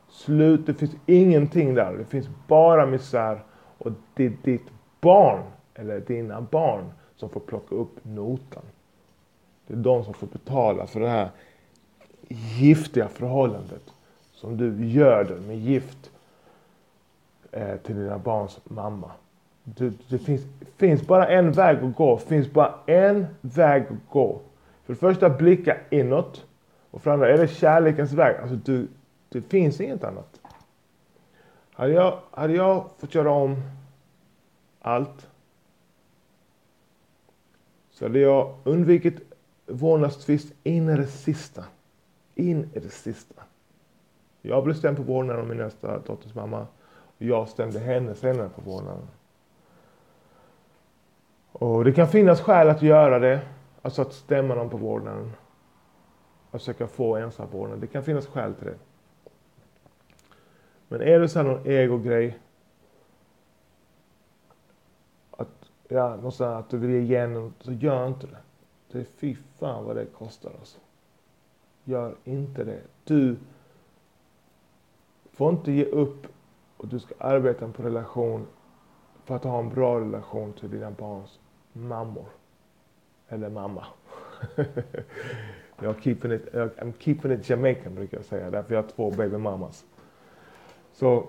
Slut, 0.08 0.66
det 0.66 0.74
finns 0.74 0.96
ingenting 1.06 1.74
där. 1.74 1.92
Det 1.98 2.04
finns 2.04 2.28
bara 2.46 2.86
misär 2.86 3.44
och 3.78 3.92
det 4.14 4.26
är 4.26 4.32
ditt 4.42 4.66
barn 5.00 5.42
eller 5.74 6.00
dina 6.00 6.40
barn 6.40 6.92
som 7.16 7.28
får 7.28 7.40
plocka 7.40 7.74
upp 7.74 8.04
notan. 8.04 8.62
Det 9.66 9.74
är 9.74 9.78
de 9.78 10.04
som 10.04 10.14
får 10.14 10.26
betala 10.26 10.86
för 10.86 11.00
det 11.00 11.08
här 11.08 11.30
giftiga 12.28 13.08
förhållandet 13.08 13.82
som 14.32 14.56
du 14.56 14.86
göder 14.86 15.36
med 15.36 15.58
gift 15.58 16.10
eh, 17.52 17.76
till 17.76 17.96
dina 17.96 18.18
barns 18.18 18.58
mamma. 18.64 19.10
Det, 19.64 19.92
det 20.08 20.18
finns, 20.18 20.42
finns 20.76 21.06
bara 21.06 21.28
en 21.28 21.52
väg 21.52 21.76
att 21.76 21.96
gå. 21.96 22.16
Det 22.16 22.28
finns 22.28 22.52
bara 22.52 22.74
en 22.86 23.26
väg 23.40 23.82
att 23.82 24.12
gå. 24.12 24.40
För 24.84 24.92
det 24.92 24.98
första 24.98 25.30
blicka 25.30 25.76
inåt. 25.90 26.44
Och 26.90 27.02
för 27.02 27.10
det 27.10 27.14
andra 27.14 27.28
är 27.28 27.38
det 27.38 27.48
kärlekens 27.48 28.12
väg. 28.12 28.36
Alltså 28.36 28.56
du, 28.56 28.88
det 29.28 29.42
finns 29.42 29.80
inget 29.80 30.04
annat. 30.04 30.40
Hade 31.72 31.92
jag, 31.92 32.18
hade 32.30 32.52
jag 32.52 32.84
fått 32.98 33.14
göra 33.14 33.30
om 33.30 33.62
allt 34.80 35.26
så 37.90 38.04
hade 38.04 38.18
jag 38.18 38.54
undvikit 38.64 39.32
vårdnadstvist 39.66 40.52
in 40.62 40.88
i 40.88 40.96
det 40.96 41.06
sista. 41.06 41.64
In 42.38 42.70
i 42.74 42.80
det 42.80 42.90
sista. 42.90 43.42
Jag 44.42 44.64
blev 44.64 44.74
stämd 44.74 44.96
på 44.96 45.02
vårdnaden 45.02 45.42
av 45.42 45.48
min 45.48 45.58
nästa 45.58 45.98
dotters 45.98 46.34
mamma. 46.34 46.66
Och 46.90 47.22
jag 47.22 47.48
stämde 47.48 47.78
henne 47.78 48.14
senare 48.14 48.48
på 48.48 48.60
vårdnaden. 48.60 49.08
Och 51.52 51.84
det 51.84 51.92
kan 51.92 52.08
finnas 52.08 52.40
skäl 52.40 52.68
att 52.68 52.82
göra 52.82 53.18
det. 53.18 53.40
Alltså 53.82 54.02
att 54.02 54.12
stämma 54.12 54.54
någon 54.54 54.70
på 54.70 54.76
vårdnaden. 54.76 55.32
Att 56.50 56.60
försöka 56.60 56.86
få 56.86 57.16
ensam 57.16 57.50
vårdnad. 57.50 57.78
Det 57.78 57.86
kan 57.86 58.02
finnas 58.02 58.26
skäl 58.26 58.54
till 58.54 58.66
det. 58.66 58.78
Men 60.88 61.00
är 61.00 61.20
det 61.20 61.28
så 61.28 61.38
här 61.38 61.46
någon 61.46 61.66
egogrej. 61.66 62.38
Att, 65.30 65.70
ja, 65.88 66.18
att 66.40 66.70
du 66.70 66.78
vill 66.78 66.90
ge 66.90 67.00
igen, 67.00 67.54
så 67.60 67.72
gör 67.72 68.06
inte 68.06 68.26
det. 68.26 68.38
Det 68.92 68.98
är 68.98 69.04
fy 69.04 69.36
fan 69.58 69.84
vad 69.84 69.96
det 69.96 70.04
kostar 70.04 70.50
alltså. 70.58 70.78
Gör 71.88 72.14
inte 72.24 72.64
det. 72.64 72.80
Du 73.04 73.36
får 75.32 75.50
inte 75.50 75.72
ge 75.72 75.84
upp 75.84 76.26
och 76.76 76.88
du 76.88 76.98
ska 76.98 77.14
arbeta 77.18 77.68
på 77.68 77.82
relation 77.82 78.46
för 79.24 79.36
att 79.36 79.44
ha 79.44 79.58
en 79.58 79.68
bra 79.68 80.00
relation 80.00 80.52
till 80.52 80.70
dina 80.70 80.90
barns 80.90 81.38
mammor. 81.72 82.26
Eller 83.28 83.50
mamma. 83.50 83.86
jag 85.80 86.02
keeping 86.02 86.32
it, 86.32 86.52
I'm 86.52 86.92
keeping 86.98 87.32
it 87.32 87.50
Jamaican 87.50 87.94
brukar 87.94 88.16
jag 88.16 88.24
säga, 88.24 88.50
därför 88.50 88.74
jag 88.74 88.82
har 88.82 88.88
två 88.88 89.10
baby 89.10 89.36
mamas. 89.36 89.84
Så 90.92 91.26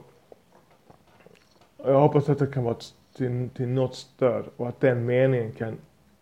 jag 1.77 1.99
hoppas 1.99 2.29
att 2.29 2.39
det 2.39 2.47
kan 2.47 2.63
vara 2.63 2.77
till, 3.13 3.49
till 3.49 3.67
något 3.67 3.95
stöd 3.95 4.45
och 4.57 4.67
att 4.67 4.79
den 4.79 5.05
meningen 5.05 5.51
kan, 5.51 5.77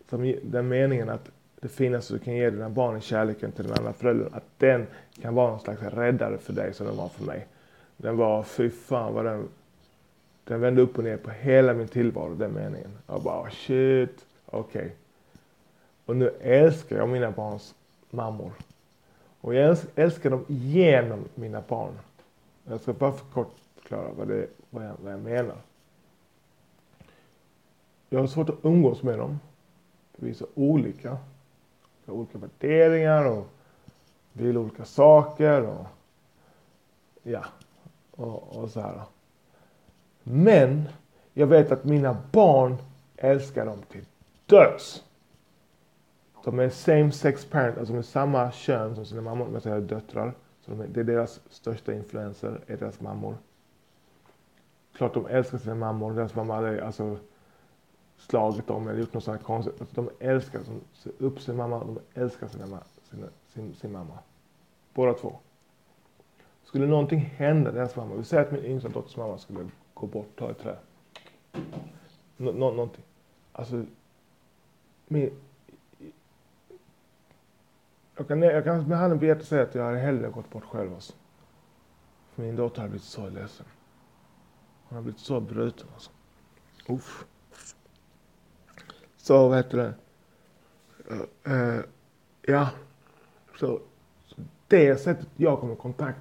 som, 0.08 0.34
den 0.42 0.68
meningen 0.68 1.08
att 1.08 1.30
det 1.66 1.72
finaste 1.72 2.14
du 2.14 2.18
kan 2.18 2.34
ge 2.34 2.50
dina 2.50 2.68
barn 2.68 2.96
är 2.96 3.00
kärleken 3.00 3.52
till 3.52 3.64
den 3.64 3.78
andra 3.78 3.92
föräldern, 3.92 4.28
att 4.32 4.44
den 4.58 4.86
kan 5.22 5.34
vara 5.34 5.50
någon 5.50 5.60
slags 5.60 5.82
räddare 5.82 6.38
för 6.38 6.52
dig 6.52 6.74
som 6.74 6.86
den 6.86 6.96
var 6.96 7.08
för 7.08 7.24
mig. 7.24 7.46
Den 7.96 8.16
var, 8.16 8.42
fy 8.42 8.70
fan 8.70 9.14
vad 9.14 9.24
den, 9.24 9.48
den 10.44 10.60
vände 10.60 10.82
upp 10.82 10.98
och 10.98 11.04
ner 11.04 11.16
på 11.16 11.30
hela 11.30 11.74
min 11.74 11.88
tillvaro, 11.88 12.34
den 12.34 12.52
meningen. 12.52 12.90
Jag 13.06 13.22
bara, 13.22 13.34
ah, 13.34 13.50
shit, 13.50 14.26
okej. 14.46 14.80
Okay. 14.80 14.90
Och 16.04 16.16
nu 16.16 16.28
älskar 16.40 16.96
jag 16.96 17.08
mina 17.08 17.30
barns 17.30 17.74
mammor. 18.10 18.52
Och 19.40 19.54
jag 19.54 19.78
älskar 19.94 20.30
dem 20.30 20.44
genom 20.48 21.24
mina 21.34 21.62
barn. 21.68 21.92
Jag 22.64 22.80
ska 22.80 22.92
bara 22.92 23.12
för 23.12 23.26
kort 23.26 23.54
förklara 23.76 24.08
vad, 24.16 24.28
det, 24.28 24.46
vad, 24.70 24.84
jag, 24.84 24.94
vad 25.02 25.12
jag 25.12 25.20
menar. 25.20 25.56
Jag 28.08 28.20
har 28.20 28.26
svårt 28.26 28.48
att 28.48 28.64
umgås 28.64 29.02
med 29.02 29.18
dem. 29.18 29.38
Vi 30.16 30.30
är 30.30 30.34
så 30.34 30.46
olika. 30.54 31.18
Har 32.06 32.14
olika 32.14 32.38
värderingar 32.38 33.24
och 33.24 33.46
vill 34.32 34.58
olika 34.58 34.84
saker. 34.84 35.62
Och, 35.62 35.86
ja, 37.22 37.44
och, 38.10 38.56
och 38.56 38.70
så 38.70 38.80
här. 38.80 39.00
Men 40.22 40.88
jag 41.34 41.46
vet 41.46 41.72
att 41.72 41.84
mina 41.84 42.16
barn 42.32 42.76
älskar 43.16 43.66
dem 43.66 43.82
till 43.88 44.04
döds. 44.46 45.02
De 46.44 46.58
är 46.58 46.68
same 46.68 47.12
sex 47.12 47.44
parent, 47.44 47.78
alltså 47.78 47.92
de 47.92 47.98
är 47.98 48.02
samma 48.02 48.52
kön 48.52 48.94
som 48.94 49.06
sina 49.06 49.22
mammor, 49.22 49.46
med 49.46 49.62
sina 49.62 49.80
döttrar. 49.80 50.32
Så 50.60 50.70
de 50.70 50.80
är, 50.80 50.86
det 50.86 51.00
är 51.00 51.04
deras 51.04 51.40
största 51.50 51.92
influenser, 51.92 52.60
är 52.66 52.76
deras 52.76 53.00
mammor. 53.00 53.34
Klart 54.96 55.14
de 55.14 55.26
älskar 55.26 55.58
sina 55.58 55.74
mammor, 55.74 56.12
deras 56.12 56.34
mamma 56.34 56.68
är 56.68 56.78
alltså 56.78 57.18
slagit 58.16 58.66
dem 58.66 58.88
eller 58.88 59.00
gjort 59.00 59.14
något 59.14 59.24
sånt 59.24 59.42
konstigt. 59.42 59.80
Alltså, 59.80 60.02
de 60.02 60.10
älskar, 60.26 60.58
de 60.58 60.80
ser 60.92 61.12
upp 61.18 61.40
sin 61.40 61.56
mamma, 61.56 61.78
de 61.78 61.98
älskar 62.14 62.48
sina, 62.48 62.66
sina, 63.02 63.26
sin, 63.48 63.74
sin 63.74 63.92
mamma. 63.92 64.18
Båda 64.94 65.14
två. 65.14 65.38
Skulle 66.62 66.86
någonting 66.86 67.20
hända 67.20 67.72
deras 67.72 67.96
mamma, 67.96 68.14
vi 68.14 68.24
säger 68.24 68.44
att 68.44 68.52
min 68.52 68.64
yngsta 68.64 68.88
dotters 68.88 69.16
mamma 69.16 69.38
skulle 69.38 69.68
gå 69.94 70.06
bort, 70.06 70.38
ta 70.38 70.50
ett 70.50 70.58
trä. 70.58 70.76
Nå, 72.36 72.52
nå, 72.52 72.70
någonting. 72.70 73.04
Alltså, 73.52 73.84
min, 75.06 75.30
jag 78.16 78.28
kan, 78.28 78.42
jag 78.42 78.64
kan 78.64 78.88
med 78.88 78.98
handen 78.98 79.18
på 79.18 79.24
hjärtat 79.24 79.46
säga 79.46 79.62
att 79.62 79.74
jag 79.74 79.84
hade 79.84 79.98
hellre 79.98 80.28
gått 80.28 80.50
bort 80.50 80.64
själv 80.64 80.94
alltså. 80.94 81.12
För 82.34 82.42
min 82.42 82.56
dotter 82.56 82.82
har 82.82 82.88
blivit 82.88 83.04
så 83.04 83.28
ledsen. 83.28 83.66
Hon 84.88 84.96
har 84.96 85.02
blivit 85.02 85.20
så 85.20 85.40
bruten 85.40 85.88
alltså. 85.94 86.10
Uff. 86.88 87.26
Så 89.26 89.48
vad 89.48 89.56
heter 89.56 89.78
det? 89.78 89.94
Uh, 91.14 91.52
uh, 91.52 91.84
ja. 92.42 92.70
Så, 93.58 93.80
så 94.26 94.36
det 94.68 94.96
sättet 94.96 95.28
jag 95.36 95.60
kommer 95.60 95.72
i 95.72 95.76
kontakt 95.76 96.20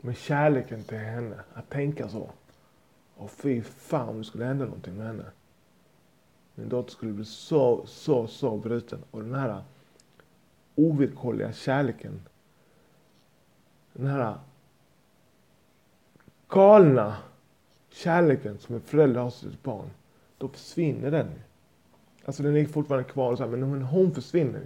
med 0.00 0.16
kärleken 0.16 0.82
till 0.82 0.98
henne, 0.98 1.40
att 1.54 1.70
tänka 1.70 2.08
så. 2.08 2.30
Och 3.16 3.30
fy 3.30 3.62
fan 3.62 4.08
om 4.08 4.18
det 4.18 4.24
skulle 4.24 4.44
hända 4.44 4.64
någonting 4.64 4.96
med 4.96 5.06
henne. 5.06 5.24
Min 6.54 6.68
dotter 6.68 6.92
skulle 6.92 7.12
bli 7.12 7.24
så, 7.24 7.86
så, 7.86 8.26
så 8.26 8.56
bruten. 8.56 9.04
Och 9.10 9.22
den 9.22 9.34
här 9.34 9.62
ovillkorliga 10.74 11.52
kärleken. 11.52 12.22
Den 13.92 14.06
här 14.06 14.38
galna 16.48 17.16
kärleken 17.90 18.58
som 18.58 18.74
en 18.74 18.80
förälder 18.80 19.20
har 19.20 19.30
till 19.30 19.50
sitt 19.50 19.62
barn. 19.62 19.90
Då 20.38 20.48
försvinner 20.48 21.10
den. 21.10 21.30
Alltså 22.24 22.42
den 22.42 22.56
är 22.56 22.64
fortfarande 22.64 23.08
kvar, 23.08 23.36
så 23.36 23.42
här, 23.42 23.50
men 23.50 23.82
hon 23.82 24.14
försvinner. 24.14 24.62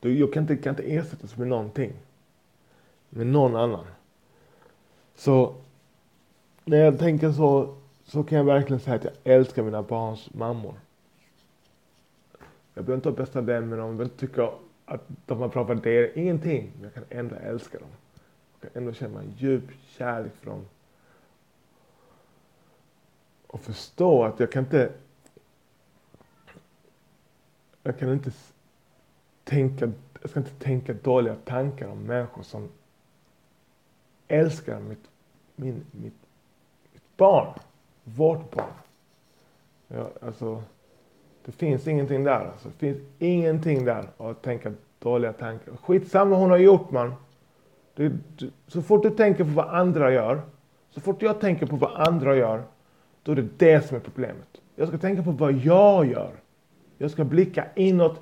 Då, 0.00 0.10
jag 0.10 0.32
kan 0.32 0.42
inte, 0.42 0.56
kan 0.56 0.70
inte 0.70 0.82
ersättas 0.82 1.36
med 1.36 1.48
någonting. 1.48 1.92
Med 3.08 3.26
någon 3.26 3.56
annan. 3.56 3.86
Så 5.14 5.54
när 6.64 6.76
jag 6.76 6.98
tänker 6.98 7.32
så, 7.32 7.76
så 8.04 8.22
kan 8.22 8.38
jag 8.38 8.44
verkligen 8.44 8.80
säga 8.80 8.96
att 8.96 9.04
jag 9.04 9.14
älskar 9.24 9.62
mina 9.62 9.82
barns 9.82 10.34
mammor. 10.34 10.74
Jag 12.74 12.84
behöver 12.84 12.94
inte 12.94 13.08
vara 13.08 13.24
bästa 13.24 13.40
vän 13.40 13.68
med 13.68 13.78
dem, 13.78 13.86
jag 13.86 13.96
behöver 13.96 14.12
inte 14.12 14.26
tycka 14.26 14.50
att 14.84 15.08
de 15.26 15.40
har 15.40 15.48
bra 15.48 15.64
värderingar, 15.64 16.18
ingenting. 16.18 16.72
Men 16.74 16.84
jag 16.84 16.94
kan 16.94 17.18
ändå 17.18 17.36
älska 17.36 17.78
dem. 17.78 17.88
Jag 18.60 18.72
kan 18.72 18.82
ändå 18.82 18.94
känna 18.94 19.20
en 19.20 19.32
djup 19.36 19.64
kärlek 19.86 20.32
för 20.40 20.46
dem. 20.46 20.66
Och 23.46 23.60
förstå 23.60 24.24
att 24.24 24.40
jag 24.40 24.52
kan 24.52 24.64
inte 24.64 24.92
jag 27.82 27.98
kan 27.98 28.12
inte 28.12 28.30
tänka, 29.44 29.92
jag 30.20 30.30
ska 30.30 30.40
inte 30.40 30.64
tänka 30.64 30.92
dåliga 30.92 31.34
tankar 31.44 31.88
om 31.88 32.02
människor 32.02 32.42
som 32.42 32.68
älskar 34.28 34.80
mitt, 34.80 35.10
min, 35.56 35.84
mitt, 35.90 36.14
mitt 36.92 37.16
barn. 37.16 37.58
Vårt 38.04 38.50
barn. 38.50 38.72
Ja, 39.88 40.10
alltså, 40.22 40.62
det 41.44 41.52
finns 41.52 41.88
ingenting 41.88 42.24
där. 42.24 42.50
Alltså. 42.52 42.68
Det 42.68 42.74
finns 42.74 42.98
ingenting 43.18 43.84
där 43.84 44.08
att 44.16 44.42
tänka 44.42 44.72
dåliga 44.98 45.32
tankar. 45.32 45.76
Skitsamma 45.76 46.30
vad 46.30 46.38
hon 46.38 46.50
har 46.50 46.58
gjort 46.58 46.90
man. 46.90 47.14
Du, 47.94 48.18
du, 48.36 48.50
så 48.66 48.82
fort 48.82 49.02
du 49.02 49.10
tänker 49.10 49.44
på 49.44 49.50
vad 49.50 49.68
andra 49.68 50.12
gör, 50.12 50.42
så 50.90 51.00
fort 51.00 51.22
jag 51.22 51.40
tänker 51.40 51.66
på 51.66 51.76
vad 51.76 52.08
andra 52.08 52.36
gör, 52.36 52.62
då 53.22 53.32
är 53.32 53.36
det 53.36 53.48
det 53.56 53.86
som 53.86 53.96
är 53.96 54.00
problemet. 54.00 54.60
Jag 54.76 54.88
ska 54.88 54.98
tänka 54.98 55.22
på 55.22 55.30
vad 55.30 55.52
jag 55.52 56.06
gör. 56.06 56.32
Jag 57.02 57.10
ska 57.10 57.24
blicka 57.24 57.66
inåt 57.74 58.20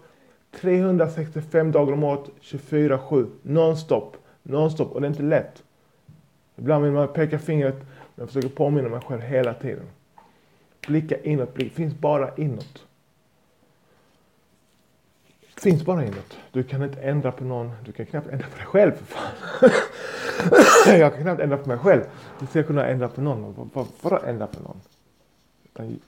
365 0.50 1.72
dagar 1.72 1.92
om 1.92 2.04
året, 2.04 2.30
24-7, 2.40 3.30
nonstop, 3.42 4.16
nonstop. 4.42 4.92
Och 4.92 5.00
det 5.00 5.06
är 5.06 5.10
inte 5.10 5.22
lätt. 5.22 5.62
Ibland 6.56 6.84
vill 6.84 6.92
man 6.92 7.08
peka 7.08 7.38
fingret, 7.38 7.76
men 7.78 8.14
jag 8.14 8.28
försöker 8.28 8.48
påminna 8.48 8.88
mig 8.88 9.00
själv 9.00 9.20
hela 9.20 9.54
tiden. 9.54 9.86
Blicka 10.86 11.16
inåt, 11.22 11.54
blicka, 11.54 11.74
finns 11.74 11.94
bara 11.94 12.34
inåt 12.36 12.86
finns 15.60 15.84
bara 15.84 16.04
inåt. 16.04 16.36
Du 16.52 16.62
kan 16.62 16.82
inte 16.82 17.00
ändra 17.00 17.32
på 17.32 17.44
någon. 17.44 17.72
Du 17.84 17.92
kan 17.92 18.06
knappt 18.06 18.28
ändra 18.28 18.46
på 18.46 18.56
dig 18.56 18.66
själv 18.66 18.92
för 18.92 19.04
fan. 19.04 19.32
jag 20.98 21.14
kan 21.14 21.22
knappt 21.22 21.40
ändra 21.40 21.56
på 21.56 21.68
mig 21.68 21.78
själv. 21.78 22.02
Hur 22.38 22.46
ska 22.46 22.58
jag 22.58 22.66
kunna 22.66 22.86
ändra 22.86 23.08
på 23.08 23.20
någon? 23.20 23.70
Vadå 24.02 24.20
ändra 24.26 24.46
på 24.46 24.62
någon? 24.62 24.80
Utan 25.64 26.00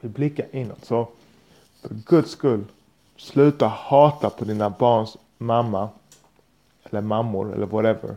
vi 0.00 0.08
blickar 0.08 0.46
inåt. 0.50 0.84
Så 0.84 1.08
för 1.86 1.94
guds 1.94 2.30
skull, 2.30 2.64
sluta 3.16 3.66
hata 3.66 4.30
på 4.30 4.44
dina 4.44 4.70
barns 4.70 5.16
mamma 5.38 5.88
eller 6.84 7.00
mammor 7.00 7.54
eller 7.54 7.66
whatever. 7.66 8.16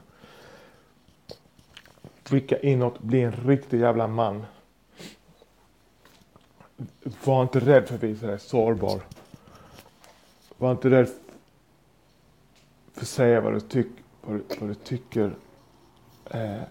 Dricka 2.23 2.59
inåt, 2.59 2.99
bli 2.99 3.21
en 3.21 3.31
riktig 3.31 3.79
jävla 3.79 4.07
man. 4.07 4.45
Var 7.23 7.41
inte 7.41 7.59
rädd 7.59 7.87
för 7.87 7.95
att 7.95 8.03
visa 8.03 8.27
dig 8.27 8.39
sårbar. 8.39 9.01
Var 10.57 10.71
inte 10.71 10.89
rädd 10.89 11.09
för 12.93 13.01
att 13.01 13.07
säga 13.07 13.41
vad 13.41 13.53
du, 13.53 13.59
tyck, 13.59 13.87
vad 14.21 14.35
du, 14.35 14.43
vad 14.59 14.69
du 14.69 14.75
tycker. 14.75 15.35
Eh, 16.25 16.61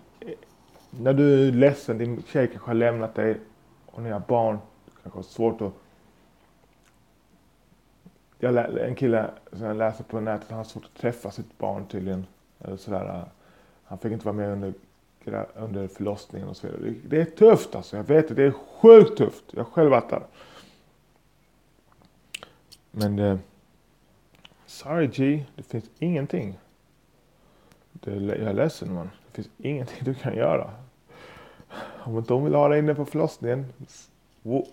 när 0.90 1.12
du 1.12 1.48
är 1.48 1.52
ledsen, 1.52 1.98
din 1.98 2.22
tjej 2.22 2.48
kanske 2.48 2.70
har 2.70 2.74
lämnat 2.74 3.14
dig 3.14 3.40
och 3.86 4.02
ni 4.02 4.10
har 4.10 4.22
barn. 4.28 4.58
kanske 5.02 5.18
har 5.18 5.22
svårt 5.22 5.60
att... 5.60 5.72
Jag 8.38 8.54
lä, 8.54 8.86
en 8.86 8.94
kille 8.94 9.30
som 9.52 9.66
jag 9.66 9.76
läste 9.76 10.04
på 10.04 10.20
nätet, 10.20 10.48
han 10.48 10.58
har 10.58 10.64
svårt 10.64 10.84
att 10.84 11.00
träffa 11.00 11.30
sitt 11.30 11.58
barn 11.58 11.86
tydligen. 11.86 12.26
Eller 12.60 12.76
sådär. 12.76 13.04
Äh, 13.04 13.22
han 13.84 13.98
fick 13.98 14.12
inte 14.12 14.24
vara 14.24 14.36
med 14.36 14.52
under, 14.52 14.74
under 15.54 15.88
förlossningen 15.88 16.48
och 16.48 16.56
så 16.56 16.66
vidare. 16.66 16.82
Det, 16.82 17.08
det 17.08 17.20
är 17.20 17.24
tufft 17.24 17.74
alltså. 17.74 17.96
Jag 17.96 18.04
vet 18.04 18.28
det. 18.28 18.34
Det 18.34 18.42
är 18.42 18.50
sjukt 18.50 19.18
tufft. 19.18 19.44
Jag 19.50 19.64
har 19.64 19.70
själv 19.70 19.90
varit 19.90 20.10
där. 20.10 20.22
Men 22.90 23.16
det, 23.16 23.38
Sorry 24.66 25.06
G, 25.06 25.44
det 25.54 25.62
finns 25.62 25.90
ingenting. 25.98 26.58
Det, 27.92 28.14
jag 28.14 28.38
är 28.38 28.52
ledsen 28.52 28.94
man. 28.94 29.10
Det 29.26 29.32
finns 29.32 29.50
ingenting 29.58 29.98
du 30.04 30.14
kan 30.14 30.36
göra. 30.36 30.70
Om 31.80 32.18
inte 32.18 32.32
hon 32.32 32.44
vill 32.44 32.54
ha 32.54 32.68
dig 32.68 32.78
inne 32.78 32.94
på 32.94 33.04
förlossningen. 33.04 33.66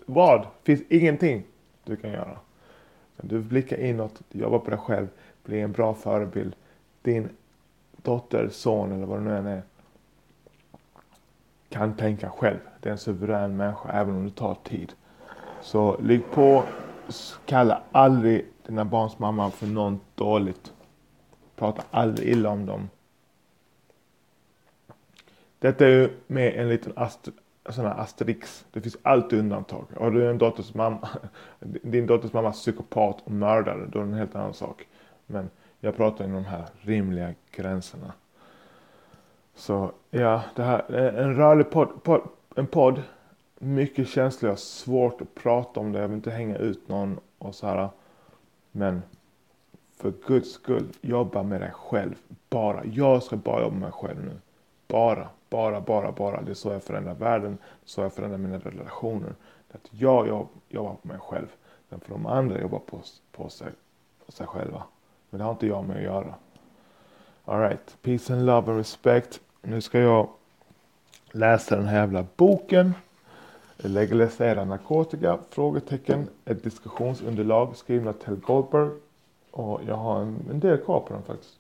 Vad? 0.06 0.42
Det 0.42 0.48
finns 0.76 0.92
ingenting 0.92 1.44
du 1.84 1.96
kan 1.96 2.12
göra. 2.12 2.38
Men 3.16 3.28
du 3.28 3.40
blickar 3.40 3.78
inåt, 3.78 4.22
du 4.30 4.40
jobbar 4.40 4.60
på 4.60 4.70
dig 4.70 4.80
själv, 4.80 5.08
blir 5.44 5.64
en 5.64 5.72
bra 5.72 5.94
förebild. 5.94 6.56
Din 7.02 7.30
dotter, 7.92 8.50
son 8.50 8.92
eller 8.92 9.06
vad 9.06 9.20
det 9.20 9.24
nu 9.24 9.38
än 9.38 9.46
är 9.46 9.62
kan 11.70 11.96
tänka 11.96 12.30
själv. 12.30 12.60
Det 12.80 12.90
är 12.90 12.92
en 12.92 12.98
suverän 12.98 13.58
människa 13.58 13.90
även 13.92 14.16
om 14.16 14.26
det 14.26 14.32
tar 14.32 14.56
tid. 14.64 14.94
Så 15.62 15.98
ligg 16.02 16.22
på, 16.32 16.64
kalla 17.46 17.82
aldrig 17.92 18.46
dina 18.66 18.86
barns 18.86 19.20
mamma 19.20 19.52
för 19.52 19.68
något 19.68 20.02
dåligt. 20.16 20.74
Prata 21.56 21.84
aldrig 21.92 22.30
illa 22.30 22.50
om 22.50 22.66
dem. 22.66 22.90
Detta 25.60 25.86
är 25.86 25.90
ju 25.90 26.10
med 26.28 26.56
en 26.56 26.70
liten 26.70 26.94
sådana 27.74 27.90
sån 27.90 27.98
här 27.98 28.04
asterix. 28.04 28.66
Det 28.72 28.82
finns 28.82 28.98
alltid 29.04 29.40
undantag. 29.40 29.86
Och 29.98 30.12
du 30.12 30.26
är 30.26 30.30
en 30.30 30.38
dotters 30.38 30.74
mamma, 30.74 31.10
din 31.60 32.08
dotters 32.08 32.34
mamma 32.34 32.52
psykopat 32.52 33.22
och 33.24 33.32
mördare, 33.32 33.86
då 33.86 34.00
är 34.00 34.04
det 34.04 34.10
en 34.10 34.18
helt 34.18 34.36
annan 34.36 34.54
sak. 34.54 34.88
Men 35.26 35.50
jag 35.80 35.96
pratar 35.96 36.26
inom 36.26 36.44
de 36.44 36.50
här 36.50 36.66
rimliga 36.82 37.34
gränserna. 37.52 38.14
Så 39.56 39.92
ja, 40.10 40.44
det 40.56 40.64
här 40.64 40.92
är 40.92 41.24
en 41.24 41.36
rörlig 41.36 41.70
podd, 41.70 42.04
podd, 42.04 42.22
en 42.56 42.68
podd. 42.68 43.02
Mycket 43.60 44.08
känslig, 44.08 44.52
och 44.52 44.60
svårt 44.60 45.22
att 45.22 45.36
prata 45.36 45.80
om 45.80 45.92
det. 45.92 46.00
Jag 46.00 46.08
vill 46.08 46.16
inte 46.16 46.32
hänga 46.32 46.58
ut 46.58 46.88
någon 46.88 47.20
och 47.38 47.56
så 47.56 47.68
här. 47.68 47.90
Men 48.72 49.02
för 49.98 50.14
guds 50.28 50.52
skull, 50.52 50.88
jobba 51.02 51.44
med 51.44 51.62
dig 51.62 51.72
själv. 51.72 52.16
Bara. 52.50 52.86
Jag 52.86 53.24
ska 53.24 53.36
bara 53.36 53.62
jobba 53.62 53.74
med 53.74 53.82
mig 53.82 53.92
själv 53.92 54.26
nu. 54.26 54.40
Bara, 54.88 55.30
bara, 55.56 55.82
bara, 55.82 56.12
bara. 56.12 56.42
Det 56.42 56.52
är 56.52 56.56
så 56.56 56.72
jag 56.72 56.84
förändrar 56.84 57.14
världen. 57.14 57.58
Det 57.62 57.86
är 57.86 57.90
så 57.90 58.02
jag 58.02 58.14
förändrar 58.14 58.38
mina 58.38 58.58
relationer. 58.58 59.34
Det 59.68 59.76
att 59.76 59.90
jag 59.92 60.48
jobbar 60.70 60.96
på 61.02 61.08
mig 61.08 61.18
själv. 61.20 61.48
Men 61.90 62.00
för 62.00 62.10
de 62.12 62.26
andra 62.26 62.62
jobbar 62.62 62.80
på, 62.80 63.02
på, 63.32 63.50
sig, 63.50 63.68
på 64.26 64.32
sig 64.32 64.48
själva. 64.48 64.84
Men 65.30 65.38
det 65.38 65.44
har 65.44 65.52
inte 65.52 65.68
jag 65.68 65.86
med 65.86 65.98
att 65.98 66.04
göra. 66.04 66.36
Alright, 67.46 67.98
peace 68.02 68.34
and 68.34 68.46
love 68.46 68.72
and 68.72 68.78
respect. 68.78 69.40
Nu 69.62 69.82
ska 69.82 70.00
jag 70.00 70.30
läsa 71.32 71.76
den 71.76 71.86
här 71.86 72.00
jävla 72.00 72.26
boken. 72.36 72.94
Legalisera 73.78 74.66
narkotika? 74.66 75.38
Frågetecken. 75.50 76.28
Ett 76.46 76.64
diskussionsunderlag 76.64 77.76
skriven 77.76 78.08
av 78.08 78.14
Tel 78.14 78.36
Goldberg. 78.36 78.90
Och 79.52 79.82
jag 79.88 79.96
har 79.96 80.22
en, 80.22 80.38
en 80.50 80.60
del 80.60 80.78
kvar 80.78 81.00
på 81.00 81.14
den 81.14 81.24
faktiskt. 81.24 81.60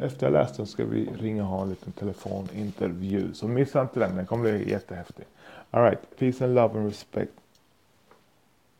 Efter 0.00 0.26
jag 0.26 0.32
läst 0.32 0.56
den 0.56 0.66
ska 0.66 0.84
vi 0.84 1.08
ringa 1.20 1.42
och 1.42 1.48
ha 1.48 1.62
en 1.62 1.68
liten 1.68 1.92
telefonintervju. 1.92 3.34
Så 3.34 3.48
missa 3.48 3.80
inte 3.82 4.00
den, 4.00 4.16
den 4.16 4.26
kommer 4.26 4.42
bli 4.42 4.70
jättehäftig. 4.70 5.24
Alright, 5.70 6.18
peace 6.18 6.44
and 6.44 6.54
love 6.54 6.78
and 6.78 6.88
respect. 6.88 7.32